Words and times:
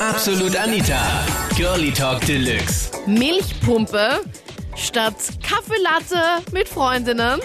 Absolut 0.00 0.54
Anita. 0.54 1.26
Girlie 1.56 1.90
Talk 1.90 2.24
Deluxe. 2.24 2.90
Milchpumpe 3.06 4.20
statt 4.76 5.16
Kaffeelatte 5.42 6.40
mit 6.52 6.68
Freundinnen. 6.68 7.40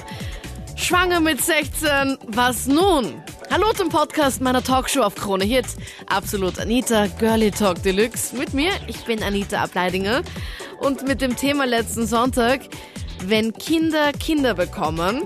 Schwanger 0.75 1.19
mit 1.19 1.41
16, 1.41 2.15
was 2.27 2.67
nun? 2.67 3.23
Hallo 3.49 3.73
zum 3.73 3.89
Podcast 3.89 4.39
meiner 4.39 4.63
Talkshow 4.63 5.01
auf 5.01 5.15
Krone 5.15 5.45
Hit. 5.45 5.65
Absolut 6.05 6.59
Anita, 6.59 7.07
Girlie 7.07 7.49
Talk 7.49 7.81
Deluxe. 7.81 8.35
Mit 8.35 8.53
mir, 8.53 8.71
ich 8.85 9.03
bin 9.03 9.23
Anita 9.23 9.63
Ableidinger. 9.63 10.21
Und 10.79 11.07
mit 11.07 11.21
dem 11.21 11.35
Thema 11.35 11.65
letzten 11.65 12.05
Sonntag, 12.05 12.61
wenn 13.25 13.51
Kinder 13.53 14.11
Kinder 14.13 14.53
bekommen, 14.53 15.23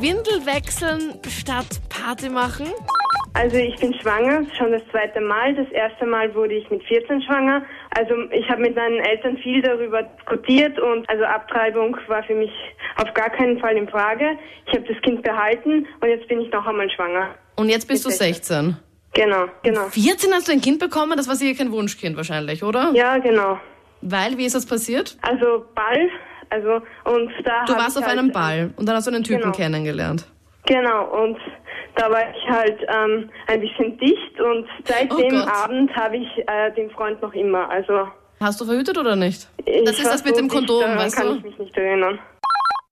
Windel 0.00 0.46
wechseln 0.46 1.20
statt 1.28 1.66
Party 1.90 2.30
machen. 2.30 2.68
Also 3.34 3.56
ich 3.56 3.76
bin 3.76 3.94
schwanger, 3.94 4.42
schon 4.58 4.72
das 4.72 4.82
zweite 4.90 5.20
Mal. 5.20 5.54
Das 5.54 5.70
erste 5.72 6.04
Mal 6.04 6.34
wurde 6.34 6.54
ich 6.54 6.68
mit 6.70 6.82
14 6.84 7.22
schwanger. 7.22 7.62
Also 7.96 8.14
ich 8.30 8.48
habe 8.50 8.60
mit 8.60 8.76
meinen 8.76 8.98
Eltern 8.98 9.38
viel 9.38 9.62
darüber 9.62 10.02
diskutiert 10.02 10.78
und 10.78 11.08
also 11.08 11.24
Abtreibung 11.24 11.96
war 12.08 12.22
für 12.24 12.34
mich 12.34 12.50
auf 12.96 13.12
gar 13.14 13.30
keinen 13.30 13.58
Fall 13.58 13.76
in 13.76 13.88
Frage. 13.88 14.36
Ich 14.66 14.74
habe 14.74 14.84
das 14.86 15.00
Kind 15.02 15.22
behalten 15.22 15.86
und 16.00 16.08
jetzt 16.08 16.28
bin 16.28 16.42
ich 16.42 16.52
noch 16.52 16.66
einmal 16.66 16.90
schwanger. 16.90 17.30
Und 17.56 17.70
jetzt 17.70 17.88
bist 17.88 18.04
Mit 18.04 18.14
du 18.14 18.18
16. 18.18 18.76
Genau, 19.14 19.46
genau. 19.62 19.86
14 19.88 20.32
hast 20.32 20.48
du 20.48 20.52
ein 20.52 20.60
Kind 20.60 20.78
bekommen? 20.78 21.14
Das 21.16 21.26
war 21.28 21.34
sicher 21.36 21.56
kein 21.56 21.72
Wunschkind 21.72 22.16
wahrscheinlich, 22.16 22.62
oder? 22.62 22.92
Ja, 22.94 23.18
genau. 23.18 23.58
Weil, 24.02 24.36
wie 24.36 24.44
ist 24.46 24.54
das 24.54 24.66
passiert? 24.66 25.16
Also 25.22 25.64
Ball, 25.74 26.08
also 26.50 26.82
und 27.04 27.30
da 27.44 27.64
Du 27.66 27.74
warst 27.74 27.96
auf 27.96 28.04
halt, 28.06 28.18
einem 28.18 28.30
Ball 28.32 28.72
und 28.76 28.86
dann 28.86 28.96
hast 28.96 29.06
du 29.06 29.10
einen 29.14 29.24
Typen 29.24 29.40
Genau. 29.42 29.52
kennengelernt. 29.54 30.26
Genau, 30.66 31.06
und 31.24 31.38
da 31.96 32.10
war 32.10 32.22
ich 32.30 32.48
halt 32.48 32.78
ähm, 32.88 33.30
ein 33.46 33.60
bisschen 33.60 33.96
dicht 33.98 34.40
und 34.40 34.66
seit 34.84 35.12
Oh 35.12 35.16
dem 35.16 35.30
Gott. 35.30 35.48
Abend 35.48 35.94
habe 35.96 36.16
ich 36.16 36.28
äh, 36.48 36.70
den 36.76 36.90
Freund 36.90 37.20
noch 37.22 37.34
immer. 37.34 37.68
Also 37.70 38.08
Hast 38.40 38.60
du 38.60 38.64
verhütet 38.64 38.98
oder 38.98 39.14
nicht? 39.14 39.46
ich 39.64 39.84
Das 39.84 39.98
ist 39.98 40.06
das 40.06 40.24
mit 40.24 40.36
dem 40.36 40.48
Kondom, 40.48 40.80
daran 40.80 40.98
weißt 40.98 41.16
kann 41.16 41.26
du? 41.28 41.34
ich 41.36 41.42
mich 41.44 41.58
nicht 41.58 41.76
erinnern. 41.76 42.18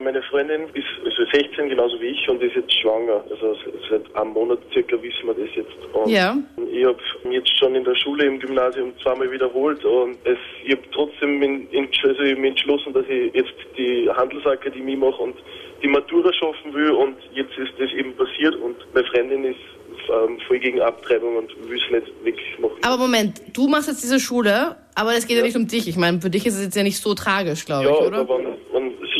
Meine 0.02 0.22
Freundin 0.22 0.62
ist 0.72 0.86
also 1.04 1.30
16, 1.30 1.68
genauso 1.68 2.00
wie 2.00 2.06
ich, 2.06 2.26
und 2.26 2.42
ist 2.42 2.56
jetzt 2.56 2.72
schwanger. 2.80 3.22
Also 3.30 3.54
seit 3.90 4.16
einem 4.16 4.32
Monat 4.32 4.58
circa 4.72 4.96
wissen 5.02 5.26
wir 5.26 5.34
das 5.34 5.54
jetzt. 5.54 5.76
Und 5.92 6.08
Ja. 6.10 6.38
Ich 6.72 6.86
habe 6.86 6.98
jetzt 7.28 7.58
schon 7.58 7.74
in 7.74 7.84
der 7.84 7.94
Schule 7.96 8.24
im 8.24 8.40
Gymnasium 8.40 8.94
zweimal 9.02 9.30
wiederholt 9.30 9.84
und 9.84 10.16
es, 10.24 10.38
ich 10.64 10.72
habe 10.72 10.82
trotzdem 10.92 11.42
in, 11.42 11.68
in, 11.70 11.86
also 12.02 12.22
entschlossen, 12.22 12.94
dass 12.94 13.04
ich 13.10 13.34
jetzt 13.34 13.52
die 13.76 14.08
Handelsakademie 14.08 14.96
mache 14.96 15.22
und 15.22 15.36
die 15.82 15.88
Matura 15.88 16.32
schaffen 16.32 16.72
will 16.72 16.92
und 16.92 17.16
jetzt 17.34 17.58
ist 17.58 17.72
das 17.78 17.92
eben 17.92 18.16
passiert 18.16 18.54
und 18.56 18.76
meine 18.94 19.06
Freundin 19.08 19.44
ist 19.44 19.60
ähm, 20.08 20.38
voll 20.48 20.60
gegen 20.60 20.80
Abtreibung 20.80 21.36
und 21.36 21.50
will 21.68 21.78
es 21.78 21.90
nicht 21.92 22.24
wegmachen. 22.24 22.78
Aber 22.82 22.96
Moment, 22.96 23.42
du 23.52 23.68
machst 23.68 23.88
jetzt 23.88 24.02
diese 24.02 24.18
Schule, 24.18 24.76
aber 24.94 25.14
es 25.14 25.26
geht 25.26 25.36
ja 25.36 25.42
nicht 25.42 25.56
um 25.56 25.66
dich. 25.66 25.88
Ich 25.88 25.96
meine, 25.96 26.22
für 26.22 26.30
dich 26.30 26.46
ist 26.46 26.54
es 26.54 26.64
jetzt 26.64 26.76
ja 26.76 26.82
nicht 26.82 26.98
so 26.98 27.12
tragisch, 27.12 27.66
glaube 27.66 27.84
ja, 27.84 27.92
ich, 27.92 28.06
oder? 28.06 28.18
aber 28.18 28.40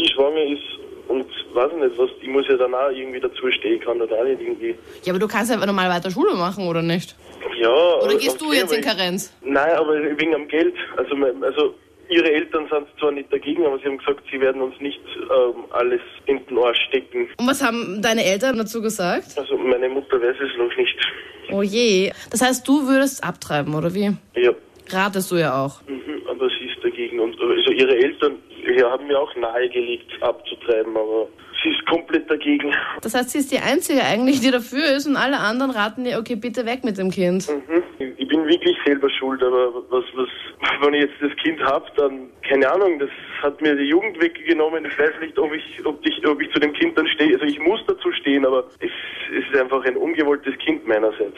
sie 0.04 0.12
schwanger 0.12 0.42
ist 0.42 0.62
und 1.08 1.26
weiß 1.54 1.70
ich 1.74 1.82
nicht, 1.82 1.98
was, 1.98 2.10
ich 2.20 2.28
muss 2.28 2.46
ja 2.48 2.56
dann 2.56 2.74
auch 2.74 2.90
irgendwie 2.90 3.20
dazu 3.20 3.50
stehen, 3.50 3.80
kann 3.80 3.98
da 3.98 4.04
auch 4.06 4.24
nicht 4.24 4.40
irgendwie. 4.40 4.74
Ja, 5.04 5.12
aber 5.12 5.18
du 5.18 5.28
kannst 5.28 5.50
ja 5.50 5.56
normal 5.64 5.90
weiter 5.90 6.10
Schule 6.10 6.34
machen, 6.34 6.66
oder 6.68 6.82
nicht? 6.82 7.16
Ja. 7.60 7.94
Oder 8.02 8.14
gehst 8.16 8.40
du 8.40 8.52
jetzt 8.52 8.72
in 8.72 8.78
aber 8.84 8.92
ich- 8.92 8.96
Karenz? 8.98 9.32
Nein, 9.42 9.72
aber 9.76 9.94
wegen 10.18 10.34
am 10.34 10.46
Geld. 10.48 10.74
Also, 10.96 11.14
also 11.42 11.74
ihre 12.08 12.30
Eltern 12.30 12.66
sind 12.70 12.86
zwar 12.98 13.12
nicht 13.12 13.32
dagegen, 13.32 13.64
aber 13.66 13.78
sie 13.78 13.84
haben 13.86 13.98
gesagt, 13.98 14.20
sie 14.30 14.40
werden 14.40 14.62
uns 14.62 14.74
nicht 14.80 15.00
ähm, 15.16 15.64
alles 15.70 16.00
in 16.26 16.44
den 16.46 16.58
Arsch 16.58 16.78
stecken. 16.88 17.28
Und 17.38 17.46
was 17.46 17.62
haben 17.62 18.00
deine 18.02 18.24
Eltern 18.24 18.58
dazu 18.58 18.80
gesagt? 18.82 19.36
Also 19.36 19.56
meine 19.56 19.88
Mutter 19.88 20.20
weiß 20.20 20.36
es 20.40 20.56
noch 20.58 20.76
nicht. 20.76 20.96
Oh 21.52 21.62
je. 21.62 22.12
Das 22.30 22.40
heißt, 22.42 22.66
du 22.68 22.86
würdest 22.86 23.24
abtreiben, 23.24 23.74
oder 23.74 23.92
wie? 23.94 24.12
Ja, 24.36 24.52
Ratest 24.92 25.30
du 25.30 25.36
ja 25.36 25.64
auch. 25.64 25.80
mhm, 25.88 26.22
aber 26.28 26.48
sie 26.48 26.66
ist 26.66 26.82
dagegen. 26.84 27.20
Und 27.20 27.40
also 27.40 27.70
ihre 27.72 27.96
Eltern 27.96 28.36
ja, 28.76 28.90
haben 28.90 29.06
mir 29.06 29.18
auch 29.18 29.34
nahegelegt, 29.36 30.10
abzutreiben, 30.20 30.96
aber 30.96 31.28
sie 31.62 31.70
ist 31.70 31.86
komplett 31.86 32.30
dagegen. 32.30 32.74
Das 33.02 33.14
heißt, 33.14 33.30
sie 33.30 33.38
ist 33.38 33.52
die 33.52 33.58
Einzige 33.58 34.02
eigentlich, 34.02 34.40
die 34.40 34.50
dafür 34.50 34.96
ist 34.96 35.06
und 35.06 35.16
alle 35.16 35.38
anderen 35.38 35.70
raten 35.70 36.04
dir, 36.04 36.18
okay, 36.18 36.36
bitte 36.36 36.66
weg 36.66 36.84
mit 36.84 36.98
dem 36.98 37.10
Kind. 37.10 37.48
Mhm. 37.48 37.82
Ich 38.16 38.28
bin 38.28 38.46
wirklich 38.46 38.76
selber 38.84 39.10
schuld, 39.10 39.42
aber 39.42 39.74
was, 39.90 40.04
was, 40.14 40.28
wenn 40.82 40.94
ich 40.94 41.02
jetzt 41.02 41.20
das 41.20 41.36
Kind 41.42 41.60
hab, 41.60 41.94
dann, 41.96 42.28
keine 42.48 42.70
Ahnung, 42.70 42.98
das 42.98 43.10
hat 43.42 43.60
mir 43.60 43.76
die 43.76 43.84
Jugend 43.84 44.20
weggenommen. 44.20 44.84
Ich 44.84 44.98
weiß 44.98 45.12
nicht, 45.20 45.38
ob 45.38 45.52
ich, 45.52 45.84
ob 45.84 46.04
ich, 46.06 46.26
ob 46.26 46.40
ich 46.40 46.50
zu 46.52 46.60
dem 46.60 46.72
Kind 46.72 46.96
dann 46.96 47.06
stehe. 47.08 47.34
Also 47.34 47.46
ich 47.46 47.58
muss 47.60 47.80
dazu 47.86 48.12
stehen, 48.12 48.44
aber 48.46 48.64
es, 48.80 48.90
es 49.36 49.44
ist 49.48 49.60
einfach 49.60 49.84
ein 49.84 49.96
ungewolltes 49.96 50.56
Kind 50.58 50.86
meinerseits. 50.86 51.36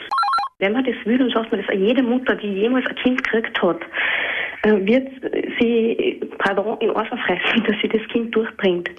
Wenn 0.59 0.73
man 0.73 0.85
das 0.85 0.95
will, 1.05 1.21
und 1.21 1.33
sagt 1.33 1.51
man 1.51 1.61
das, 1.61 1.75
jede 1.75 2.03
Mutter, 2.03 2.35
die 2.35 2.47
jemals 2.47 2.85
ein 2.87 2.95
Kind 2.95 3.23
gekriegt 3.23 3.61
hat, 3.61 3.81
äh, 4.63 4.85
wird 4.85 5.09
sie, 5.59 6.21
pardon, 6.43 6.77
in 6.79 6.89
Ohren 6.91 7.05
fressen, 7.25 7.63
dass 7.67 7.75
sie 7.81 7.87
das 7.89 8.01
Kind 8.11 8.35
durchbringt. 8.35 8.89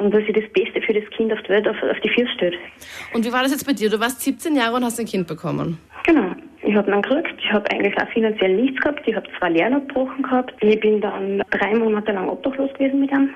Und 0.00 0.14
dass 0.14 0.24
sie 0.26 0.32
das 0.32 0.44
Beste 0.52 0.80
für 0.82 0.94
das 0.94 1.08
Kind 1.16 1.32
auf 1.32 1.40
die 1.42 1.50
Welt 1.50 1.68
auf, 1.68 1.76
auf 1.82 2.00
die 2.02 2.08
Füße 2.08 2.32
stellt. 2.34 2.54
Und 3.14 3.24
wie 3.24 3.32
war 3.32 3.42
das 3.42 3.52
jetzt 3.52 3.66
bei 3.66 3.72
dir? 3.72 3.90
Du 3.90 4.00
warst 4.00 4.20
17 4.20 4.56
Jahre 4.56 4.76
und 4.76 4.84
hast 4.84 4.98
ein 4.98 5.06
Kind 5.06 5.26
bekommen. 5.26 5.78
Genau. 6.06 6.34
Ich 6.62 6.74
habe 6.74 6.90
ihn 6.90 7.02
gekriegt. 7.02 7.34
Ich 7.38 7.52
habe 7.52 7.70
eigentlich 7.70 7.96
auch 8.00 8.08
finanziell 8.10 8.54
nichts 8.56 8.80
gehabt. 8.80 9.06
Ich 9.06 9.14
habe 9.14 9.26
zwei 9.38 9.50
Lehren 9.50 9.74
abgebrochen 9.74 10.22
gehabt. 10.22 10.54
Ich 10.60 10.80
bin 10.80 11.00
dann 11.00 11.42
drei 11.50 11.74
Monate 11.74 12.12
lang 12.12 12.28
obdachlos 12.28 12.72
gewesen 12.74 13.00
mit 13.00 13.10
ihm. 13.12 13.30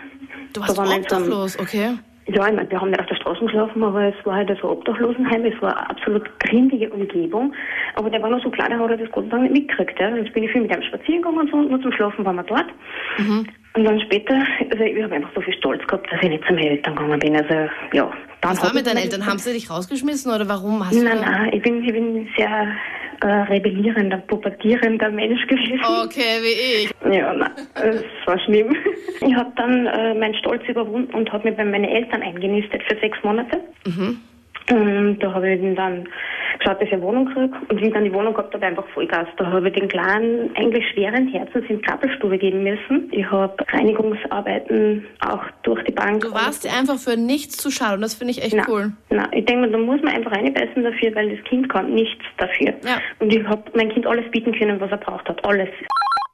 Du 0.52 0.60
warst 0.60 0.78
einem- 0.78 1.02
obdachlos, 1.02 1.58
okay? 1.58 1.90
Ja, 2.26 2.46
ich 2.46 2.54
meine, 2.54 2.70
wir 2.70 2.80
haben 2.80 2.90
nicht 2.90 3.00
auf 3.00 3.06
der 3.06 3.16
Straße 3.16 3.40
geschlafen, 3.40 3.82
aber 3.82 4.04
es 4.04 4.14
war 4.24 4.36
halt 4.36 4.48
so 4.60 4.68
ein 4.68 4.76
Obdachlosenheim, 4.76 5.44
es 5.44 5.60
war 5.60 5.76
eine 5.76 5.90
absolut 5.90 6.38
grindige 6.38 6.88
Umgebung. 6.90 7.52
Aber 7.96 8.10
der 8.10 8.22
war 8.22 8.30
noch 8.30 8.42
so 8.42 8.50
klein, 8.50 8.70
der 8.70 8.78
hat 8.78 8.90
er 8.90 8.96
das 8.96 9.10
Gott 9.10 9.24
sei 9.24 9.30
Dank 9.30 9.42
nicht 9.42 9.54
mitgekriegt. 9.54 9.98
Ja. 9.98 10.14
Jetzt 10.14 10.32
bin 10.32 10.44
ich 10.44 10.52
viel 10.52 10.62
mit 10.62 10.74
ihm 10.74 10.82
spazieren 10.82 11.22
gegangen 11.22 11.38
und 11.40 11.50
so, 11.50 11.56
und 11.56 11.70
nur 11.70 11.82
zum 11.82 11.92
Schlafen 11.92 12.24
waren 12.24 12.36
wir 12.36 12.44
dort. 12.44 12.66
Mhm. 13.18 13.46
Und 13.74 13.84
dann 13.84 14.00
später, 14.02 14.34
also 14.70 14.84
ich 14.84 15.02
habe 15.02 15.14
einfach 15.14 15.30
so 15.34 15.40
viel 15.40 15.54
Stolz 15.54 15.84
gehabt, 15.86 16.12
dass 16.12 16.22
ich 16.22 16.28
nicht 16.28 16.44
zu 16.46 16.52
meinen 16.52 16.66
Eltern 16.66 16.94
gegangen 16.94 17.18
bin. 17.18 17.36
Also, 17.36 17.54
ja. 17.92 18.10
Dann 18.40 18.50
Was 18.50 18.62
war 18.62 18.74
mit 18.74 18.86
deinen 18.86 18.98
Eltern? 18.98 19.26
Haben 19.26 19.38
sie 19.38 19.52
dich 19.52 19.70
rausgeschmissen 19.70 20.32
oder 20.32 20.48
warum 20.48 20.84
hast 20.84 20.94
du... 20.94 21.02
Nein, 21.04 21.18
nein, 21.20 21.50
ich 21.52 21.62
bin, 21.62 21.82
ich 21.82 21.92
bin 21.92 22.28
sehr 22.36 22.68
äh, 23.22 23.26
rebellierender, 23.26 24.18
pubertierender 24.18 25.10
Mensch 25.10 25.46
gewesen. 25.46 25.80
Okay, 26.04 26.40
wie 26.42 26.84
ich. 26.84 27.14
Ja, 27.14 27.32
nein, 27.32 27.50
es 27.74 28.26
war 28.26 28.38
schlimm. 28.40 28.76
Ich 29.24 29.36
habe 29.36 29.52
dann 29.54 29.86
äh, 29.86 30.14
meinen 30.14 30.34
Stolz 30.34 30.62
überwunden 30.66 31.14
und 31.14 31.32
habe 31.32 31.48
mich 31.48 31.56
bei 31.56 31.64
meinen 31.64 31.84
Eltern 31.84 32.22
eingenistet 32.22 32.82
für 32.88 32.96
sechs 32.96 33.16
Monate. 33.22 33.60
Und 34.70 35.18
da 35.20 35.32
habe 35.32 35.52
ich 35.52 35.76
dann 35.76 36.08
geschaut, 36.58 36.80
dass 36.80 36.88
ich 36.88 36.92
eine 36.92 37.02
Wohnung 37.02 37.26
kriege. 37.26 37.50
Und 37.68 37.80
wie 37.80 37.86
ich 37.86 37.92
dann 37.92 38.04
die 38.04 38.12
Wohnung 38.12 38.34
gehabt 38.34 38.54
habe, 38.54 38.66
einfach 38.66 38.86
Vollgas. 38.88 39.28
Da 39.36 39.46
habe 39.46 39.68
ich 39.68 39.74
den 39.74 39.88
Kleinen 39.88 40.54
eigentlich 40.56 40.84
schweren 40.90 41.28
Herzens 41.28 41.64
in 41.68 41.76
die 41.76 41.82
Krabbelstube 41.82 42.38
geben 42.38 42.62
müssen. 42.62 43.08
Ich 43.12 43.30
habe 43.30 43.54
Reinigungsarbeiten 43.72 45.06
auch 45.20 45.42
durch 45.62 45.82
die 45.84 45.92
Bank. 45.92 46.22
Du 46.22 46.32
warst 46.32 46.66
einfach 46.66 46.98
für 46.98 47.16
nichts 47.16 47.56
zu 47.56 47.70
schade 47.70 47.94
und 47.96 48.02
das 48.02 48.14
finde 48.14 48.32
ich 48.32 48.42
echt 48.42 48.54
na, 48.54 48.64
cool. 48.68 48.92
Na, 49.10 49.28
ich 49.32 49.44
denke 49.44 49.66
mir, 49.66 49.72
da 49.72 49.78
muss 49.78 50.02
man 50.02 50.14
einfach 50.14 50.32
reinbeißen 50.32 50.82
dafür, 50.82 51.14
weil 51.14 51.36
das 51.36 51.44
Kind 51.44 51.68
kann 51.68 51.92
nichts 51.94 52.24
dafür. 52.38 52.74
Ja. 52.84 52.98
Und 53.18 53.32
ich 53.32 53.44
habe 53.46 53.62
mein 53.74 53.90
Kind 53.90 54.06
alles 54.06 54.30
bieten 54.30 54.52
können, 54.52 54.80
was 54.80 54.90
er 54.90 54.98
braucht 54.98 55.28
hat. 55.28 55.44
Alles. 55.44 55.68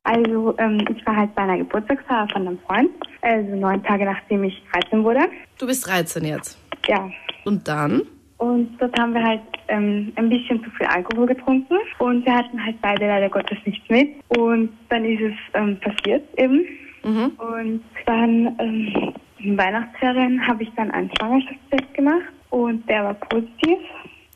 Also 0.04 0.54
ähm, 0.58 0.82
ich 0.96 1.04
war 1.06 1.16
halt 1.16 1.34
bei 1.34 1.42
einer 1.42 1.58
Geburtstagsfeier 1.58 2.28
von 2.32 2.46
einem 2.46 2.58
Freund, 2.60 2.90
also 3.20 3.54
neun 3.54 3.82
Tage 3.82 4.06
nachdem 4.06 4.44
ich 4.44 4.62
13 4.72 5.04
wurde. 5.04 5.20
Du 5.58 5.66
bist 5.66 5.86
13 5.86 6.24
jetzt. 6.24 6.58
Ja. 6.86 7.10
Und 7.44 7.68
dann? 7.68 8.02
Und 8.38 8.76
dort 8.78 8.98
haben 8.98 9.14
wir 9.14 9.22
halt 9.22 9.40
ähm, 9.66 10.12
ein 10.14 10.28
bisschen 10.28 10.62
zu 10.62 10.70
viel 10.70 10.86
Alkohol 10.86 11.26
getrunken 11.26 11.76
und 11.98 12.24
wir 12.24 12.34
hatten 12.34 12.64
halt 12.64 12.80
beide 12.80 13.06
leider 13.06 13.28
Gottes 13.28 13.58
nichts 13.64 13.88
mit. 13.88 14.10
Und 14.28 14.70
dann 14.88 15.04
ist 15.04 15.20
es 15.20 15.34
ähm, 15.54 15.78
passiert 15.80 16.22
eben. 16.38 16.64
Mhm. 17.04 17.32
Und 17.36 17.84
dann 18.06 18.56
ähm, 18.58 19.12
in 19.38 19.58
Weihnachtsferien 19.58 20.46
habe 20.46 20.62
ich 20.62 20.70
dann 20.76 20.90
einen 20.92 21.10
Schwangerschaftstest 21.18 21.94
gemacht 21.94 22.32
und 22.50 22.88
der 22.88 23.04
war 23.04 23.14
positiv. 23.14 23.78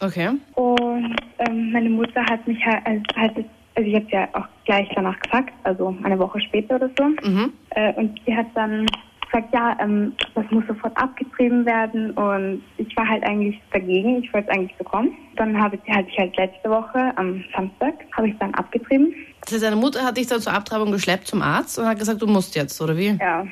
Okay. 0.01 0.31
Und 0.55 1.17
ähm, 1.39 1.73
meine 1.73 1.91
Mutter 1.91 2.25
hat 2.25 2.47
mich 2.49 2.65
halt, 2.67 2.85
also, 2.85 3.03
halt 3.17 3.37
also 3.77 3.89
ich 3.89 3.95
habe 3.95 4.07
ja 4.11 4.29
auch 4.33 4.47
gleich 4.65 4.89
danach 4.95 5.19
gesagt, 5.21 5.53
also 5.63 5.97
eine 6.03 6.19
Woche 6.19 6.41
später 6.41 6.77
oder 6.77 6.91
so. 6.99 7.05
Mhm. 7.05 7.53
Äh, 7.71 7.93
und 7.95 8.21
sie 8.27 8.37
hat 8.37 8.47
dann 8.55 8.87
gesagt, 9.33 9.55
ja, 9.55 9.77
ähm, 9.81 10.13
das 10.35 10.45
muss 10.51 10.65
sofort 10.67 10.97
abgetrieben 10.97 11.65
werden. 11.65 12.11
Und 12.13 12.63
ich 12.77 12.95
war 12.97 13.09
halt 13.09 13.25
eigentlich 13.25 13.61
dagegen, 13.73 14.23
ich 14.23 14.33
wollte 14.33 14.49
es 14.51 14.57
eigentlich 14.57 14.77
bekommen. 14.77 15.13
Dann 15.37 15.61
habe 15.61 15.77
ich, 15.83 15.95
hatte 15.95 16.09
ich 16.09 16.19
halt 16.19 16.37
letzte 16.37 16.69
Woche 16.71 17.13
am 17.17 17.43
Samstag, 17.57 17.95
habe 18.17 18.29
ich 18.29 18.39
dann 18.39 18.55
abgetrieben. 18.55 19.15
Das 19.45 19.55
heißt, 19.55 19.65
deine 19.65 19.77
Mutter 19.77 20.05
hat 20.05 20.17
dich 20.17 20.27
dann 20.27 20.41
zur 20.41 20.53
Abtreibung 20.53 20.93
geschleppt 20.93 21.27
zum 21.27 21.43
Arzt 21.43 21.79
und 21.79 21.87
hat 21.87 21.99
gesagt, 21.99 22.21
du 22.23 22.27
musst 22.27 22.55
jetzt, 22.55 22.81
oder 22.81 22.97
wie? 22.97 23.17
Ja. 23.21 23.47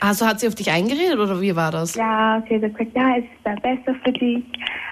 Also 0.00 0.26
hat 0.26 0.40
sie 0.40 0.48
auf 0.48 0.54
dich 0.54 0.70
eingeredet 0.70 1.18
oder 1.18 1.40
wie 1.40 1.54
war 1.56 1.70
das? 1.70 1.94
Ja, 1.94 2.42
sie 2.48 2.56
hat 2.56 2.62
gesagt, 2.62 2.94
ja, 2.94 3.16
es 3.16 3.24
ist 3.24 3.62
besser 3.62 3.94
für 4.04 4.12
dich, 4.12 4.42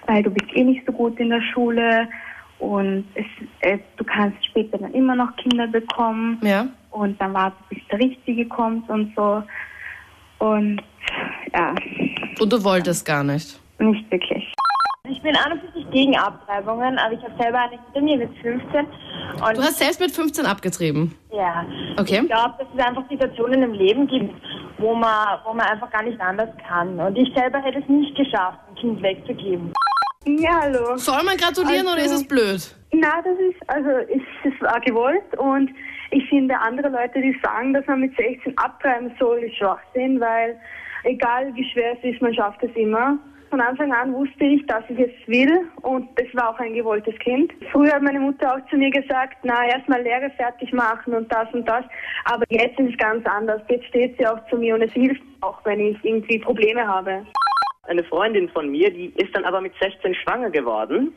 weil 0.06 0.22
du 0.22 0.30
bist 0.30 0.46
eh 0.54 0.64
nicht 0.64 0.84
so 0.86 0.92
gut 0.92 1.18
in 1.20 1.30
der 1.30 1.42
Schule 1.52 2.08
und 2.58 3.04
es, 3.14 3.26
äh, 3.60 3.78
du 3.96 4.04
kannst 4.04 4.44
später 4.46 4.78
dann 4.78 4.94
immer 4.94 5.14
noch 5.14 5.34
Kinder 5.36 5.66
bekommen 5.66 6.38
Ja. 6.42 6.66
und 6.90 7.20
dann 7.20 7.34
warten, 7.34 7.62
bis 7.68 7.80
der 7.90 7.98
Richtige 7.98 8.46
kommt 8.46 8.88
und 8.88 9.12
so. 9.14 9.42
Und 10.44 10.82
ja, 11.54 11.74
Und 12.40 12.52
du 12.52 12.62
wolltest 12.64 13.06
gar 13.06 13.24
nicht. 13.24 13.58
nicht 13.78 14.10
wirklich. 14.10 14.52
Ich 15.08 15.20
bin 15.22 15.34
an 15.36 15.52
und 15.52 15.60
für 15.62 15.72
sich 15.78 15.90
gegen 15.90 16.16
Abtreibungen, 16.16 16.98
aber 16.98 17.12
ich 17.14 17.22
habe 17.22 17.34
selber 17.40 17.58
eine 17.60 17.78
hinter 17.92 18.00
mir 18.02 18.16
mit 18.18 18.30
15 18.42 18.86
Und 18.86 19.56
Du 19.56 19.62
hast 19.62 19.78
selbst 19.78 20.00
mit 20.00 20.10
15 20.10 20.44
abgetrieben. 20.46 21.14
ja, 21.32 21.64
Okay. 21.98 22.20
ich 22.22 22.28
glaube, 22.28 22.54
dass 22.58 22.68
es 22.76 22.84
einfach 22.86 23.04
Situationen 23.08 23.62
im 23.62 23.72
Leben 23.72 24.06
gibt, 24.06 24.34
wo 24.78 24.94
man, 24.94 25.38
wo 25.46 25.54
man 25.54 25.66
einfach 25.66 25.90
gar 25.90 26.02
nicht 26.02 26.20
anders 26.20 26.48
kann. 26.68 26.98
Und 27.00 27.16
ich 27.16 27.32
selber 27.34 27.58
hätte 27.62 27.78
es 27.78 27.88
nicht 27.88 28.14
geschafft, 28.16 28.58
ein 28.68 28.74
Kind 28.76 29.02
wegzugeben. 29.02 29.72
Ja, 30.26 30.60
hallo. 30.62 30.96
Soll 30.96 31.22
man 31.22 31.36
gratulieren 31.36 31.86
oder 31.86 31.98
ist 31.98 32.10
Also- 32.12 32.22
es 32.22 32.28
blöd? 32.28 32.76
Na, 32.96 33.20
das 33.22 33.34
ist, 33.50 33.68
also, 33.68 33.88
es, 33.90 34.22
es 34.44 34.60
war 34.62 34.80
gewollt 34.80 35.36
und 35.38 35.68
ich 36.14 36.28
finde 36.28 36.58
andere 36.60 36.88
Leute, 36.88 37.20
die 37.20 37.36
sagen, 37.42 37.74
dass 37.74 37.86
man 37.86 38.00
mit 38.00 38.16
16 38.16 38.56
abtreiben 38.56 39.12
soll, 39.18 39.38
ist 39.38 39.56
Schwachsinn, 39.56 40.20
weil 40.20 40.56
egal 41.02 41.52
wie 41.54 41.64
schwer 41.70 41.96
es 41.98 42.04
ist, 42.04 42.22
man 42.22 42.32
schafft 42.32 42.62
es 42.62 42.74
immer. 42.76 43.18
Von 43.50 43.60
Anfang 43.60 43.92
an 43.92 44.12
wusste 44.14 44.44
ich, 44.44 44.64
dass 44.66 44.84
ich 44.88 44.98
es 44.98 45.28
will 45.28 45.68
und 45.82 46.08
es 46.16 46.32
war 46.34 46.50
auch 46.50 46.58
ein 46.58 46.74
gewolltes 46.74 47.16
Kind. 47.18 47.52
Früher 47.72 47.92
hat 47.92 48.02
meine 48.02 48.20
Mutter 48.20 48.54
auch 48.54 48.70
zu 48.70 48.76
mir 48.76 48.90
gesagt, 48.90 49.36
na, 49.42 49.66
erstmal 49.66 50.02
Lehre 50.02 50.30
fertig 50.30 50.72
machen 50.72 51.14
und 51.14 51.32
das 51.32 51.52
und 51.52 51.68
das. 51.68 51.84
Aber 52.24 52.44
jetzt 52.48 52.78
ist 52.78 52.92
es 52.92 52.98
ganz 52.98 53.24
anders. 53.26 53.62
Jetzt 53.68 53.86
steht 53.86 54.16
sie 54.16 54.26
auch 54.26 54.38
zu 54.48 54.56
mir 54.56 54.74
und 54.74 54.82
es 54.82 54.92
hilft 54.92 55.22
auch, 55.40 55.64
wenn 55.64 55.80
ich 55.80 56.04
irgendwie 56.04 56.38
Probleme 56.38 56.86
habe. 56.86 57.24
Eine 57.86 58.04
Freundin 58.04 58.48
von 58.48 58.70
mir, 58.70 58.90
die 58.90 59.12
ist 59.16 59.34
dann 59.34 59.44
aber 59.44 59.60
mit 59.60 59.72
16 59.80 60.14
schwanger 60.14 60.50
geworden, 60.50 61.12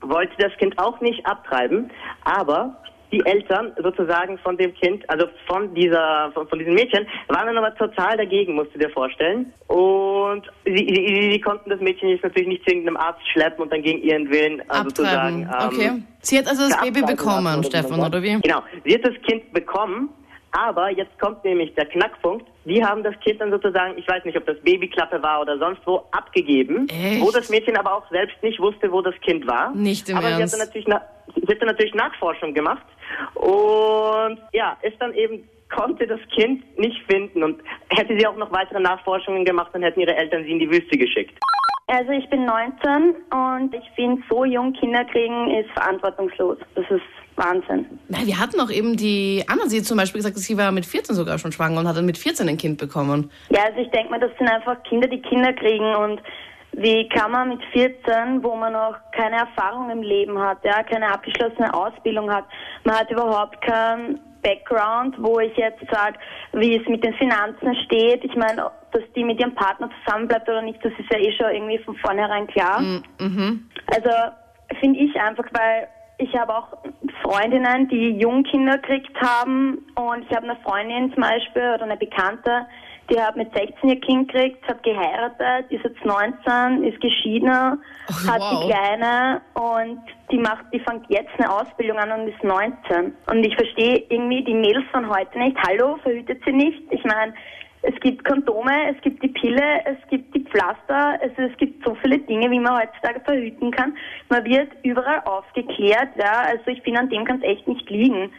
wollte 0.00 0.32
das 0.38 0.52
Kind 0.58 0.76
auch 0.78 1.00
nicht 1.00 1.24
abtreiben, 1.24 1.90
aber 2.24 2.76
die 3.12 3.24
Eltern 3.26 3.72
sozusagen 3.82 4.38
von 4.38 4.56
dem 4.56 4.74
Kind, 4.74 5.08
also 5.08 5.26
von 5.46 5.74
dieser, 5.74 6.30
von, 6.32 6.48
von 6.48 6.58
diesem 6.58 6.74
Mädchen, 6.74 7.06
waren 7.28 7.46
dann 7.46 7.58
aber 7.58 7.74
total 7.74 8.16
dagegen, 8.16 8.54
musst 8.54 8.74
du 8.74 8.78
dir 8.78 8.90
vorstellen. 8.90 9.52
Und 9.68 10.50
sie, 10.64 10.76
sie, 10.76 11.30
sie 11.32 11.40
konnten 11.40 11.70
das 11.70 11.80
Mädchen 11.80 12.08
jetzt 12.08 12.24
natürlich 12.24 12.48
nicht 12.48 12.64
zu 12.64 12.70
irgendeinem 12.70 12.96
Arzt 12.96 13.20
schleppen 13.32 13.62
und 13.62 13.72
dann 13.72 13.82
gegen 13.82 14.02
ihren 14.02 14.30
Willen 14.30 14.62
also 14.68 14.84
sozusagen. 14.84 15.42
Ähm, 15.42 15.48
Okay. 15.72 16.02
Sie 16.20 16.38
hat 16.38 16.46
also 16.46 16.68
das 16.68 16.80
Baby 16.80 17.02
bekommen, 17.02 17.62
Stefan, 17.64 18.00
oder 18.00 18.22
wie? 18.22 18.40
Genau. 18.40 18.62
Sie 18.84 18.94
hat 18.94 19.04
das 19.04 19.14
Kind 19.26 19.52
bekommen, 19.52 20.08
aber 20.52 20.90
jetzt 20.90 21.18
kommt 21.18 21.44
nämlich 21.44 21.74
der 21.74 21.86
Knackpunkt. 21.86 22.46
Die 22.64 22.84
haben 22.84 23.02
das 23.02 23.14
Kind 23.20 23.40
dann 23.40 23.50
sozusagen, 23.50 23.98
ich 23.98 24.06
weiß 24.06 24.24
nicht, 24.24 24.36
ob 24.36 24.46
das 24.46 24.56
Babyklappe 24.60 25.20
war 25.22 25.40
oder 25.40 25.58
sonst 25.58 25.80
wo, 25.84 26.04
abgegeben. 26.12 26.86
Echt? 26.88 27.20
Wo 27.20 27.30
das 27.30 27.48
Mädchen 27.48 27.76
aber 27.76 27.94
auch 27.94 28.08
selbst 28.10 28.40
nicht 28.42 28.60
wusste, 28.60 28.92
wo 28.92 29.00
das 29.02 29.14
Kind 29.22 29.46
war. 29.46 29.74
Nicht 29.74 30.08
im 30.08 30.16
aber 30.16 30.28
Ernst. 30.28 30.54
sie 30.54 30.60
hat 30.60 30.60
dann 30.60 30.66
natürlich, 30.68 30.88
sie 31.34 31.46
hat 31.46 31.60
dann 31.60 31.68
natürlich 31.68 31.94
Nachforschung 31.94 32.54
gemacht. 32.54 32.86
Und 33.34 34.38
ja, 34.52 34.76
ist 34.82 35.00
dann 35.00 35.14
eben 35.14 35.48
konnte 35.74 36.06
das 36.06 36.20
Kind 36.34 36.62
nicht 36.78 37.02
finden 37.10 37.42
und 37.42 37.62
hätte 37.88 38.16
sie 38.18 38.26
auch 38.26 38.36
noch 38.36 38.52
weitere 38.52 38.80
Nachforschungen 38.80 39.44
gemacht, 39.44 39.70
dann 39.72 39.82
hätten 39.82 40.00
ihre 40.00 40.14
Eltern 40.14 40.44
sie 40.44 40.50
in 40.50 40.58
die 40.58 40.70
Wüste 40.70 40.98
geschickt. 40.98 41.38
Also 41.88 42.12
ich 42.12 42.28
bin 42.30 42.44
19 42.44 43.14
und 43.30 43.74
ich 43.74 43.84
finde, 43.94 44.22
so 44.30 44.44
jung 44.44 44.72
Kinder 44.74 45.04
kriegen 45.04 45.50
ist 45.50 45.70
verantwortungslos. 45.72 46.58
Das 46.74 46.84
ist 46.90 47.02
Wahnsinn. 47.36 47.86
Na, 48.08 48.18
wir 48.24 48.38
hatten 48.38 48.60
auch 48.60 48.70
eben 48.70 48.96
die 48.96 49.44
Anna, 49.48 49.66
sie 49.66 49.78
hat 49.78 49.84
zum 49.84 49.96
Beispiel 49.96 50.20
gesagt, 50.20 50.36
dass 50.36 50.44
sie 50.44 50.56
war 50.56 50.70
mit 50.72 50.86
14 50.86 51.14
sogar 51.14 51.38
schon 51.38 51.52
schwanger 51.52 51.80
und 51.80 51.88
hat 51.88 51.96
dann 51.96 52.06
mit 52.06 52.18
14 52.18 52.48
ein 52.48 52.56
Kind 52.56 52.78
bekommen. 52.78 53.30
Ja, 53.50 53.64
also 53.64 53.80
ich 53.80 53.90
denke 53.90 54.10
mal, 54.10 54.20
das 54.20 54.30
sind 54.38 54.48
einfach 54.48 54.82
Kinder, 54.84 55.08
die 55.08 55.20
Kinder 55.20 55.52
kriegen 55.52 55.94
und 55.96 56.22
wie 56.72 57.08
kann 57.08 57.32
man 57.32 57.48
mit 57.50 57.64
14, 57.72 58.42
wo 58.42 58.54
man 58.56 58.72
noch 58.72 58.96
keine 59.12 59.36
Erfahrung 59.36 59.90
im 59.90 60.02
Leben 60.02 60.38
hat, 60.38 60.64
ja, 60.64 60.82
keine 60.82 61.12
abgeschlossene 61.12 61.72
Ausbildung 61.72 62.32
hat, 62.32 62.44
man 62.84 62.98
hat 62.98 63.10
überhaupt 63.10 63.60
keinen 63.62 64.20
Background, 64.42 65.14
wo 65.18 65.38
ich 65.38 65.56
jetzt 65.56 65.84
sage, 65.90 66.18
wie 66.52 66.76
es 66.76 66.88
mit 66.88 67.04
den 67.04 67.14
Finanzen 67.14 67.74
steht. 67.84 68.24
Ich 68.24 68.34
meine, 68.34 68.70
dass 68.90 69.02
die 69.14 69.24
mit 69.24 69.38
ihrem 69.38 69.54
Partner 69.54 69.88
zusammenbleibt 70.04 70.48
oder 70.48 70.62
nicht, 70.62 70.84
das 70.84 70.92
ist 70.98 71.10
ja 71.10 71.18
eh 71.18 71.32
schon 71.32 71.50
irgendwie 71.50 71.78
von 71.78 71.96
vornherein 71.96 72.46
klar. 72.48 72.82
Also 73.94 74.10
finde 74.80 75.00
ich 75.00 75.14
einfach, 75.20 75.44
weil 75.52 75.88
ich 76.18 76.34
habe 76.36 76.54
auch 76.56 76.68
Freundinnen, 77.22 77.88
die 77.88 78.10
Jungkinder 78.18 78.78
gekriegt 78.78 79.20
haben 79.20 79.78
und 79.94 80.24
ich 80.28 80.36
habe 80.36 80.48
eine 80.48 80.56
Freundin 80.62 81.12
zum 81.12 81.22
Beispiel 81.22 81.72
oder 81.74 81.82
eine 81.84 81.96
Bekannte, 81.96 82.66
die 83.10 83.20
hat 83.20 83.36
mit 83.36 83.52
16 83.52 83.90
ihr 83.90 84.00
Kind 84.00 84.32
gekriegt, 84.32 84.66
hat 84.66 84.82
geheiratet, 84.82 85.70
ist 85.70 85.84
jetzt 85.84 86.04
19, 86.04 86.84
ist 86.84 87.00
geschieden, 87.00 87.50
Oh, 88.08 88.30
hat 88.30 88.40
wow. 88.40 88.62
die 88.62 88.70
Kleine 88.70 89.40
und 89.54 90.00
die 90.30 90.38
macht, 90.38 90.64
die 90.72 90.80
fängt 90.80 91.04
jetzt 91.08 91.30
eine 91.38 91.50
Ausbildung 91.50 91.98
an 91.98 92.12
und 92.12 92.28
ist 92.28 92.42
19. 92.42 93.14
Und 93.26 93.44
ich 93.44 93.54
verstehe 93.54 94.04
irgendwie 94.08 94.44
die 94.44 94.54
Mädels 94.54 94.84
von 94.92 95.08
heute 95.08 95.38
nicht. 95.38 95.56
Hallo, 95.66 95.98
verhütet 96.02 96.42
sie 96.44 96.52
nicht? 96.52 96.80
Ich 96.90 97.04
meine, 97.04 97.34
es 97.82 97.94
gibt 98.00 98.24
Kondome, 98.24 98.94
es 98.94 99.00
gibt 99.02 99.22
die 99.22 99.28
Pille, 99.28 99.80
es 99.84 99.98
gibt 100.08 100.34
die 100.34 100.44
Pflaster, 100.44 101.20
also 101.20 101.42
es 101.42 101.56
gibt 101.56 101.84
so 101.84 101.96
viele 101.96 102.18
Dinge, 102.18 102.50
wie 102.50 102.60
man 102.60 102.80
heutzutage 102.80 103.20
verhüten 103.20 103.70
kann. 103.72 103.96
Man 104.28 104.44
wird 104.44 104.70
überall 104.84 105.20
aufgeklärt, 105.24 106.10
ja, 106.16 106.42
also 106.46 106.62
ich 106.68 106.80
finde, 106.82 107.00
an 107.00 107.10
dem 107.10 107.24
kann 107.24 107.38
es 107.38 107.42
echt 107.42 107.66
nicht 107.66 107.88
liegen. 107.90 108.30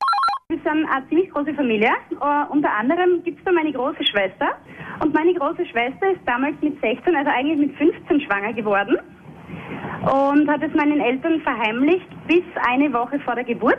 Wir 0.49 0.59
sind 0.59 0.85
eine 0.85 1.07
ziemlich 1.09 1.29
große 1.31 1.53
Familie. 1.53 1.89
Äh, 2.11 2.45
unter 2.51 2.71
anderem 2.71 3.23
gibt 3.23 3.39
es 3.39 3.45
da 3.45 3.51
meine 3.51 3.71
große 3.71 4.05
Schwester. 4.05 4.55
Und 4.99 5.13
meine 5.13 5.33
große 5.33 5.65
Schwester 5.65 6.11
ist 6.11 6.21
damals 6.25 6.55
mit 6.61 6.79
16, 6.79 7.15
also 7.15 7.31
eigentlich 7.31 7.57
mit 7.57 7.77
15 7.77 8.21
schwanger 8.21 8.53
geworden. 8.53 8.97
Und 10.03 10.49
hat 10.49 10.61
es 10.61 10.73
meinen 10.73 10.99
Eltern 10.99 11.39
verheimlicht 11.41 12.07
bis 12.27 12.43
eine 12.69 12.91
Woche 12.93 13.19
vor 13.21 13.35
der 13.35 13.43
Geburt. 13.45 13.77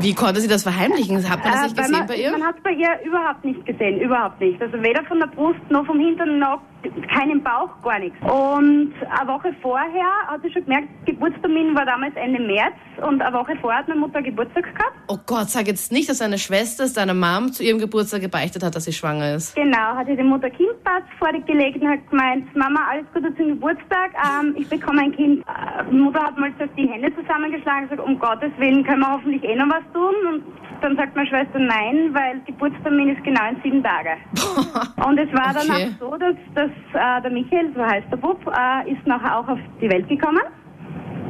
Wie 0.00 0.14
konnte 0.14 0.40
sie 0.40 0.48
das 0.48 0.62
verheimlichen? 0.62 1.16
Hat 1.28 1.42
man 1.44 1.52
das 1.52 1.60
Äh, 1.60 1.64
nicht 1.64 1.76
weil 1.76 1.84
gesehen 1.84 1.98
man, 1.98 2.06
bei 2.06 2.16
ihr? 2.16 2.30
Man 2.32 2.42
hat 2.44 2.62
bei 2.62 2.70
ihr 2.70 3.00
überhaupt 3.04 3.44
nicht 3.44 3.66
gesehen, 3.66 4.00
überhaupt 4.00 4.40
nicht. 4.40 4.60
Also 4.62 4.80
weder 4.82 5.02
von 5.04 5.18
der 5.18 5.26
Brust 5.26 5.60
noch 5.70 5.84
vom 5.86 5.98
Hintern 5.98 6.38
noch 6.38 6.60
keinen 7.08 7.42
Bauch, 7.42 7.70
gar 7.82 7.98
nichts. 7.98 8.16
Und 8.22 8.92
eine 9.18 9.28
Woche 9.28 9.54
vorher 9.62 10.04
hat 10.28 10.42
sie 10.42 10.52
schon 10.52 10.64
gemerkt, 10.64 10.88
Geburtstermin 11.06 11.74
war 11.74 11.84
damals 11.84 12.14
Ende 12.16 12.40
März 12.40 12.74
und 13.06 13.20
eine 13.22 13.36
Woche 13.36 13.54
vorher 13.60 13.80
hat 13.80 13.88
meine 13.88 14.00
Mutter 14.00 14.22
Geburtstag 14.22 14.64
gehabt. 14.64 14.92
Oh 15.08 15.18
Gott, 15.26 15.48
sag 15.50 15.66
jetzt 15.66 15.92
nicht, 15.92 16.08
dass 16.08 16.18
deine 16.18 16.38
Schwester 16.38 16.84
es 16.84 16.92
deiner 16.94 17.14
Mom 17.14 17.52
zu 17.52 17.62
ihrem 17.62 17.78
Geburtstag 17.78 18.20
gebeichtet 18.22 18.62
hat, 18.62 18.74
dass 18.74 18.84
sie 18.84 18.92
schwanger 18.92 19.34
ist. 19.34 19.54
Genau, 19.56 19.94
hat 19.96 20.08
ihr 20.08 20.16
den 20.16 20.28
Mutter-Kind-Pass 20.28 21.02
vorgelegt 21.18 21.80
und 21.82 21.88
hat 21.88 22.08
gemeint, 22.10 22.54
Mama, 22.56 22.80
alles 22.90 23.06
Gute 23.12 23.34
zum 23.36 23.48
Geburtstag, 23.48 24.12
ähm, 24.14 24.54
ich 24.56 24.68
bekomme 24.68 25.02
ein 25.02 25.12
Kind. 25.12 25.44
Äh, 25.46 25.92
Mutter 25.92 26.22
hat 26.22 26.38
mal 26.38 26.52
zuerst 26.56 26.76
die 26.76 26.88
Hände 26.88 27.12
zusammengeschlagen 27.14 27.84
und 27.84 27.90
gesagt, 27.90 28.08
um 28.08 28.18
Gottes 28.18 28.50
Willen 28.58 28.84
können 28.84 29.00
wir 29.00 29.12
hoffentlich 29.12 29.42
eh 29.44 29.56
noch 29.56 29.68
was 29.68 29.82
tun. 29.92 30.14
Und 30.32 30.42
dann 30.80 30.96
sagt 30.96 31.14
meine 31.16 31.28
Schwester 31.28 31.58
nein, 31.58 32.10
weil 32.12 32.40
Geburtstermin 32.46 33.10
ist 33.16 33.24
genau 33.24 33.48
in 33.50 33.56
sieben 33.62 33.82
Tage. 33.82 34.10
Und 35.06 35.18
es 35.18 35.32
war 35.32 35.52
dann 35.54 35.64
Okay. 35.70 35.90
auch 36.00 36.10
so, 36.10 36.16
dass, 36.16 36.34
dass 36.54 36.70
äh, 36.94 37.22
der 37.22 37.30
Michael, 37.30 37.72
so 37.74 37.82
heißt 37.84 38.06
der 38.10 38.16
Bub, 38.16 38.40
äh, 38.46 38.90
ist 38.92 39.06
nachher 39.06 39.38
auch 39.38 39.48
auf 39.48 39.58
die 39.80 39.90
Welt 39.90 40.08
gekommen. 40.08 40.42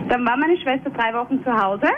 Dann 0.08 0.24
war 0.26 0.36
meine 0.36 0.56
Schwester 0.58 0.90
drei 0.90 1.14
Wochen 1.14 1.42
zu 1.42 1.50
Hause 1.52 1.88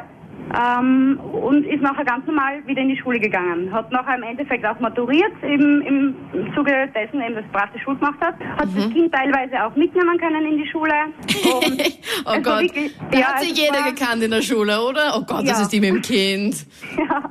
ähm, 0.57 1.19
und 1.33 1.65
ist 1.67 1.83
nachher 1.83 2.05
ganz 2.05 2.25
normal 2.27 2.65
wieder 2.67 2.81
in 2.83 2.89
die 2.89 2.97
Schule 2.97 3.19
gegangen. 3.19 3.73
Hat 3.73 3.91
nachher 3.91 4.17
im 4.17 4.23
Endeffekt 4.23 4.65
auch 4.65 4.79
maturiert, 4.79 5.33
eben 5.43 5.83
im 5.83 6.15
Zuge 6.55 6.89
dessen, 6.95 7.21
eben 7.21 7.35
das 7.35 7.45
brav 7.53 7.69
die 7.75 7.81
Schule 7.81 7.97
gemacht 7.97 8.21
hat. 8.21 8.37
Hat 8.57 8.69
das 8.77 8.91
Kind 8.93 9.13
teilweise 9.13 9.65
auch 9.65 9.75
mitnehmen 9.75 10.17
können 10.19 10.47
in 10.47 10.59
die 10.59 10.69
Schule. 10.69 10.95
Oh 12.29 12.41
Gott, 12.43 12.63
wirklich- 12.63 12.97
da 13.13 13.19
ja, 13.19 13.27
hat 13.35 13.41
sie 13.43 13.51
es 13.53 13.59
jeder 13.61 13.79
war- 13.85 13.91
gekannt 13.93 14.23
in 14.23 14.31
der 14.31 14.43
Schule, 14.43 14.81
oder? 14.81 15.15
Oh 15.17 15.23
Gott, 15.27 15.43
das 15.49 15.59
Ja. 15.59 15.63
ist 15.63 15.73
die 15.73 15.81
mit 15.81 15.91
dem 15.91 16.03
Kind. 16.03 16.67
Ja. 16.99 17.23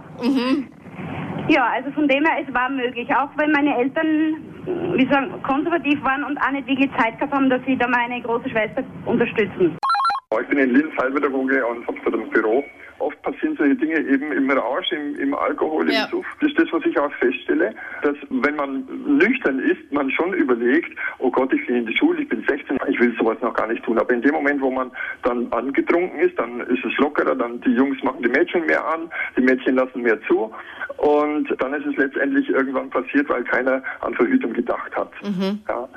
ja, 1.49 1.65
also 1.75 1.91
von 1.91 2.07
dem 2.07 2.23
her, 2.25 2.43
es 2.47 2.53
war 2.53 2.69
möglich. 2.69 3.07
Auch 3.13 3.29
wenn 3.37 3.51
meine 3.51 3.77
Eltern, 3.77 4.35
wie 4.65 5.07
sagen, 5.11 5.31
konservativ 5.43 6.03
waren 6.03 6.23
und 6.23 6.37
auch 6.37 6.51
nicht 6.51 6.67
wirklich 6.67 6.91
Zeit 6.97 7.17
gehabt 7.17 7.33
haben, 7.33 7.49
dass 7.49 7.61
sie 7.65 7.77
da 7.77 7.87
meine 7.87 8.21
große 8.21 8.49
Schwester 8.49 8.83
unterstützen. 9.05 9.77
Ich 10.41 10.47
bin 10.47 10.57
in 10.57 10.71
Linz 10.71 10.91
Heilpädagoge 10.99 11.65
und 11.65 11.87
habe 11.87 11.97
dort 12.03 12.15
ein 12.15 12.29
Büro. 12.29 12.63
Oft 12.99 13.21
passieren 13.23 13.55
solche 13.57 13.75
Dinge 13.75 13.99
eben 13.99 14.31
im 14.31 14.49
Rausch, 14.49 14.91
im, 14.91 15.19
im 15.19 15.33
Alkohol, 15.35 15.91
Ja. 15.91 16.05
im 16.05 16.11
Suff. 16.11 16.25
Das 16.39 16.49
ist 16.49 16.59
das, 16.59 16.71
was 16.71 16.85
ich 16.85 16.97
auch 16.97 17.11
feststelle, 17.13 17.73
dass 18.01 18.15
wenn 18.29 18.55
man 18.55 18.85
nüchtern 19.17 19.59
ist, 19.59 19.91
man 19.91 20.09
schon 20.11 20.33
überlegt, 20.33 20.97
oh 21.19 21.29
Gott, 21.29 21.51
ich 21.53 21.65
gehe 21.67 21.77
in 21.77 21.85
die 21.85 21.95
Schule, 21.97 22.21
ich 22.21 22.29
bin 22.29 22.43
16, 22.47 22.77
ich 22.87 22.99
will 22.99 23.13
sowas 23.19 23.37
noch 23.41 23.53
gar 23.53 23.67
nicht 23.67 23.83
tun. 23.83 23.97
Aber 23.99 24.13
in 24.13 24.21
dem 24.21 24.33
Moment, 24.33 24.61
wo 24.61 24.71
man 24.71 24.91
dann 25.23 25.51
angetrunken 25.51 26.19
ist, 26.19 26.37
dann 26.39 26.61
ist 26.61 26.83
es 26.85 26.97
lockerer, 26.97 27.35
dann 27.35 27.59
die 27.61 27.71
Jungs 27.71 28.01
machen 28.03 28.21
die 28.23 28.29
Mädchen 28.29 28.65
mehr 28.65 28.85
an, 28.85 29.09
die 29.37 29.41
Mädchen 29.41 29.75
lassen 29.75 30.01
mehr 30.01 30.19
zu 30.23 30.51
und 30.97 31.47
dann 31.61 31.73
ist 31.73 31.85
es 31.85 31.95
letztendlich 31.97 32.49
irgendwann 32.49 32.89
passiert, 32.89 33.27
weil 33.29 33.43
keiner 33.43 33.83
an 34.01 34.13
Verhütung 34.13 34.53
gedacht 34.53 34.95
hat. 34.95 35.11
Ja. 35.67 35.87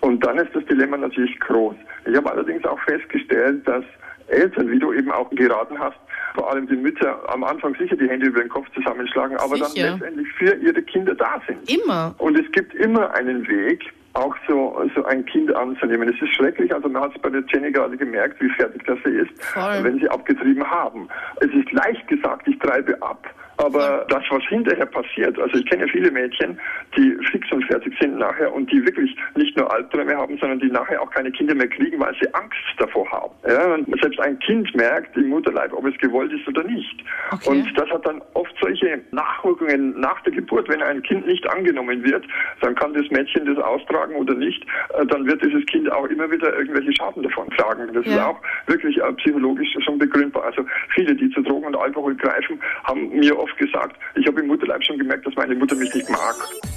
Und 0.00 0.24
dann 0.24 0.38
ist 0.38 0.54
das 0.54 0.64
Dilemma 0.66 0.96
natürlich 0.96 1.38
groß. 1.40 1.76
Ich 2.06 2.16
habe 2.16 2.30
allerdings 2.30 2.64
auch 2.64 2.78
festgestellt, 2.80 3.66
dass 3.66 3.84
Eltern, 4.28 4.70
wie 4.70 4.78
du 4.78 4.92
eben 4.92 5.10
auch 5.10 5.28
geraten 5.30 5.78
hast, 5.78 5.96
vor 6.34 6.50
allem 6.50 6.66
die 6.68 6.76
Mütter 6.76 7.18
am 7.28 7.44
Anfang 7.44 7.74
sicher 7.76 7.96
die 7.96 8.08
Hände 8.08 8.26
über 8.26 8.40
den 8.40 8.48
Kopf 8.48 8.66
zusammenschlagen, 8.74 9.36
aber 9.38 9.56
Sicher. 9.56 9.88
dann 9.88 9.98
letztendlich 9.98 10.28
für 10.34 10.54
ihre 10.54 10.82
Kinder 10.82 11.14
da 11.14 11.40
sind. 11.46 11.70
Immer. 11.70 12.14
Und 12.18 12.38
es 12.38 12.50
gibt 12.52 12.74
immer 12.74 13.12
einen 13.14 13.46
Weg, 13.48 13.92
auch 14.14 14.34
so, 14.48 14.80
so 14.94 15.04
ein 15.04 15.24
Kind 15.26 15.54
anzunehmen. 15.54 16.08
Es 16.08 16.20
ist 16.20 16.34
schrecklich, 16.34 16.74
also 16.74 16.88
man 16.88 17.02
hat 17.02 17.14
es 17.14 17.22
bei 17.22 17.30
der 17.30 17.42
Jenny 17.48 17.70
gerade 17.70 17.96
gemerkt, 17.96 18.40
wie 18.40 18.50
fertig 18.50 18.84
das 18.86 18.98
sie 19.04 19.10
ist, 19.10 19.42
Voll. 19.42 19.82
wenn 19.84 19.98
sie 20.00 20.08
abgetrieben 20.08 20.68
haben. 20.68 21.08
Es 21.40 21.50
ist 21.52 21.70
leicht 21.72 22.06
gesagt, 22.08 22.48
ich 22.48 22.58
treibe 22.58 23.00
ab. 23.02 23.28
Aber 23.58 24.06
das, 24.08 24.22
was 24.30 24.42
hinterher 24.48 24.86
passiert, 24.86 25.38
also 25.38 25.58
ich 25.58 25.66
kenne 25.66 25.86
viele 25.88 26.10
Mädchen, 26.10 26.58
die 26.96 27.16
fix 27.30 27.50
und 27.52 27.64
fertig 27.64 27.92
sind 28.00 28.16
nachher 28.18 28.52
und 28.52 28.70
die 28.70 28.84
wirklich 28.86 29.14
nicht 29.36 29.56
nur 29.56 29.72
Albträume 29.72 30.16
haben, 30.16 30.38
sondern 30.38 30.60
die 30.60 30.70
nachher 30.70 31.02
auch 31.02 31.10
keine 31.10 31.30
Kinder 31.32 31.54
mehr 31.54 31.68
kriegen, 31.68 31.98
weil 32.00 32.14
sie 32.20 32.32
Angst 32.34 32.56
davor 32.78 33.10
haben. 33.10 33.34
Ja, 33.48 33.74
und 33.74 33.86
selbst 34.00 34.20
ein 34.20 34.38
Kind 34.38 34.74
merkt 34.76 35.16
im 35.16 35.28
Mutterleib, 35.28 35.72
ob 35.72 35.84
es 35.86 35.98
gewollt 35.98 36.32
ist 36.32 36.46
oder 36.48 36.62
nicht. 36.64 37.04
Okay. 37.32 37.50
Und 37.50 37.78
das 37.78 37.88
hat 37.90 38.06
dann 38.06 38.22
oft 38.34 38.54
solche 38.60 39.00
Nachwirkungen 39.10 39.98
nach 39.98 40.20
der 40.22 40.32
Geburt. 40.32 40.68
Wenn 40.68 40.82
ein 40.82 41.02
Kind 41.02 41.26
nicht 41.26 41.48
angenommen 41.50 42.02
wird, 42.04 42.24
dann 42.60 42.74
kann 42.76 42.94
das 42.94 43.10
Mädchen 43.10 43.44
das 43.46 43.58
austragen 43.64 44.14
oder 44.16 44.34
nicht. 44.34 44.64
Äh, 44.94 45.06
Dann 45.06 45.26
wird 45.26 45.44
dieses 45.44 45.64
Kind 45.66 45.90
auch 45.92 46.06
immer 46.06 46.30
wieder 46.30 46.56
irgendwelche 46.56 46.92
Schaden 46.96 47.22
davon 47.22 47.48
tragen. 47.50 47.92
Das 47.92 48.06
ist 48.06 48.14
Ja. 48.14 48.28
auch 48.28 48.40
wirklich 48.66 48.96
äh, 48.98 49.12
psychologisch 49.14 49.68
schon 49.84 49.98
begründbar. 49.98 50.44
Also 50.44 50.64
viele, 50.94 51.14
die 51.14 51.28
zu 51.30 51.42
Drogen 51.42 51.66
und 51.66 51.76
Alkohol 51.76 52.14
greifen, 52.14 52.60
haben 52.84 53.08
mir 53.10 53.36
oft 53.48 53.58
gesagt, 53.58 53.96
ich 54.14 54.26
habe 54.26 54.40
im 54.40 54.46
Mutterleib 54.46 54.84
schon 54.84 54.98
gemerkt, 54.98 55.26
dass 55.26 55.34
meine 55.34 55.54
Mutter 55.54 55.74
mich 55.74 55.92
nicht 55.94 56.08
mag. 56.08 56.34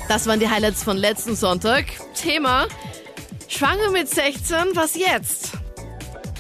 Das 0.08 0.28
waren 0.28 0.40
die 0.40 0.50
Highlights 0.50 0.84
von 0.84 0.98
letzten 0.98 1.36
Sonntag. 1.36 1.86
Thema 2.16 2.68
Schwanger 3.48 3.92
mit 3.92 4.08
16, 4.10 4.58
was 4.74 4.96
jetzt? 4.96 5.52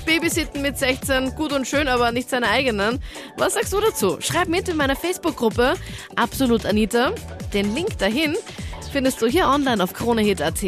Babysitten 0.05 0.61
mit 0.61 0.77
16, 0.77 1.35
gut 1.35 1.53
und 1.53 1.67
schön, 1.67 1.87
aber 1.87 2.11
nicht 2.11 2.29
seine 2.29 2.49
eigenen. 2.49 2.99
Was 3.37 3.53
sagst 3.53 3.71
du 3.71 3.79
dazu? 3.79 4.17
Schreib 4.19 4.47
mit 4.47 4.67
in 4.67 4.77
meiner 4.77 4.95
Facebook-Gruppe 4.95 5.75
Absolut 6.15 6.65
Anita. 6.65 7.11
Den 7.53 7.75
Link 7.75 7.97
dahin 7.99 8.35
findest 8.91 9.21
du 9.21 9.27
hier 9.27 9.47
online 9.47 9.83
auf 9.83 9.93
kronehit.at. 9.93 10.63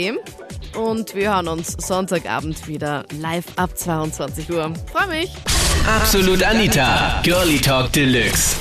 Und 0.76 1.16
wir 1.16 1.34
hören 1.34 1.48
uns 1.48 1.76
Sonntagabend 1.80 2.68
wieder 2.68 3.06
live 3.20 3.46
ab 3.56 3.78
22 3.78 4.52
Uhr. 4.52 4.74
Freue 4.92 5.08
mich! 5.08 5.32
Absolut 5.88 6.44
Anita, 6.44 7.22
Girlie 7.24 7.60
Talk 7.60 7.92
Deluxe. 7.92 8.56